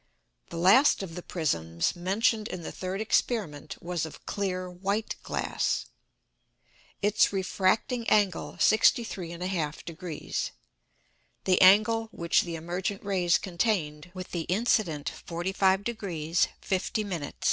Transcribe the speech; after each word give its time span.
The 0.49 0.57
last 0.57 1.03
of 1.03 1.13
the 1.13 1.21
Prisms 1.21 1.95
mentioned 1.95 2.47
in 2.47 2.63
the 2.63 2.71
third 2.71 3.01
Experiment 3.01 3.77
was 3.83 4.03
of 4.03 4.25
clear 4.25 4.67
white 4.67 5.15
Glass. 5.21 5.85
Its 7.03 7.31
refracting 7.31 8.09
Angle 8.09 8.57
63 8.57 9.29
1/2 9.29 9.85
Degrees. 9.85 10.49
The 11.43 11.61
Angle 11.61 12.07
which 12.11 12.41
the 12.41 12.55
emergent 12.55 13.03
Rays 13.03 13.37
contained, 13.37 14.09
with 14.15 14.31
the 14.31 14.47
incident 14.49 15.07
45 15.27 15.83
deg. 15.83 16.35
50 16.59 17.03
min. 17.03 17.33